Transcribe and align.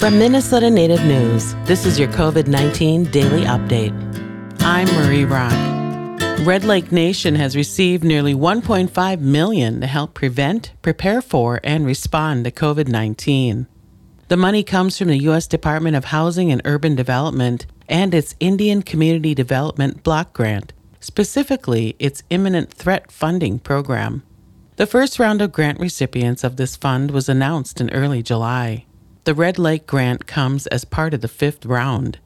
From 0.00 0.18
Minnesota 0.18 0.70
Native 0.70 1.04
News, 1.04 1.54
this 1.66 1.84
is 1.84 1.98
your 1.98 2.08
COVID 2.08 2.46
19 2.46 3.10
daily 3.10 3.42
update. 3.42 3.92
I'm 4.60 4.86
Marie 4.94 5.26
Rock. 5.26 5.52
Red 6.40 6.64
Lake 6.64 6.90
Nation 6.90 7.34
has 7.34 7.54
received 7.54 8.02
nearly 8.02 8.32
1.5 8.32 9.20
million 9.20 9.82
to 9.82 9.86
help 9.86 10.14
prevent, 10.14 10.72
prepare 10.80 11.20
for, 11.20 11.60
and 11.62 11.84
respond 11.84 12.46
to 12.46 12.50
COVID 12.50 12.88
19. 12.88 13.66
The 14.28 14.36
money 14.38 14.62
comes 14.62 14.96
from 14.96 15.08
the 15.08 15.18
U.S. 15.24 15.46
Department 15.46 15.94
of 15.94 16.06
Housing 16.06 16.50
and 16.50 16.62
Urban 16.64 16.94
Development 16.94 17.66
and 17.86 18.14
its 18.14 18.34
Indian 18.40 18.80
Community 18.80 19.34
Development 19.34 20.02
Block 20.02 20.32
Grant, 20.32 20.72
specifically 21.00 21.94
its 21.98 22.22
Imminent 22.30 22.72
Threat 22.72 23.12
Funding 23.12 23.58
Program. 23.58 24.22
The 24.76 24.86
first 24.86 25.18
round 25.18 25.42
of 25.42 25.52
grant 25.52 25.78
recipients 25.78 26.42
of 26.42 26.56
this 26.56 26.74
fund 26.74 27.10
was 27.10 27.28
announced 27.28 27.82
in 27.82 27.90
early 27.90 28.22
July. 28.22 28.86
The 29.24 29.34
Red 29.34 29.58
Lake 29.58 29.86
grant 29.86 30.26
comes 30.26 30.66
as 30.68 30.86
part 30.86 31.12
of 31.12 31.20
the 31.20 31.28
fifth 31.28 31.66
round. 31.66 32.18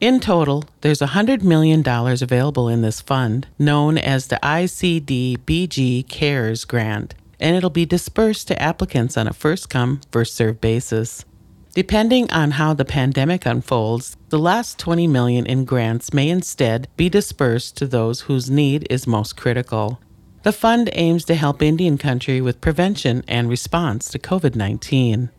In 0.00 0.18
total, 0.18 0.64
there's 0.80 0.98
$100 0.98 1.42
million 1.42 1.82
available 1.86 2.68
in 2.68 2.82
this 2.82 3.00
fund, 3.00 3.46
known 3.58 3.96
as 3.96 4.26
the 4.26 4.40
ICDBG 4.42 6.08
CARES 6.08 6.64
grant, 6.64 7.14
and 7.38 7.54
it'll 7.54 7.70
be 7.70 7.86
dispersed 7.86 8.48
to 8.48 8.60
applicants 8.60 9.16
on 9.16 9.28
a 9.28 9.32
first 9.32 9.70
come, 9.70 10.00
first 10.10 10.34
served 10.34 10.60
basis. 10.60 11.24
Depending 11.72 12.30
on 12.30 12.52
how 12.52 12.74
the 12.74 12.84
pandemic 12.84 13.46
unfolds, 13.46 14.16
the 14.28 14.38
last 14.38 14.78
20 14.78 15.06
million 15.06 15.46
in 15.46 15.64
grants 15.64 16.12
may 16.12 16.28
instead 16.28 16.88
be 16.96 17.08
dispersed 17.08 17.76
to 17.76 17.86
those 17.86 18.22
whose 18.22 18.50
need 18.50 18.86
is 18.90 19.06
most 19.06 19.36
critical. 19.36 20.00
The 20.42 20.52
fund 20.52 20.90
aims 20.92 21.24
to 21.26 21.34
help 21.34 21.62
Indian 21.62 21.96
country 21.96 22.40
with 22.40 22.60
prevention 22.60 23.24
and 23.26 23.48
response 23.48 24.10
to 24.10 24.18
COVID 24.18 24.56
19. 24.56 25.30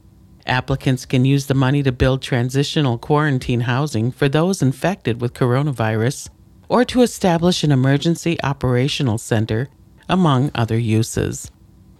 Applicants 0.47 1.05
can 1.05 1.25
use 1.25 1.47
the 1.47 1.53
money 1.53 1.81
to 1.81 1.91
build 1.91 2.21
transitional 2.21 2.97
quarantine 2.97 3.61
housing 3.61 4.11
for 4.11 4.29
those 4.29 4.61
infected 4.61 5.19
with 5.19 5.33
coronavirus 5.33 6.29
or 6.69 6.85
to 6.85 7.01
establish 7.01 7.63
an 7.63 7.71
emergency 7.71 8.37
operational 8.43 9.17
center, 9.17 9.69
among 10.07 10.51
other 10.53 10.77
uses. 10.77 11.51